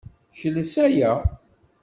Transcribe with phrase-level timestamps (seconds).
[0.37, 1.13] Kles aya.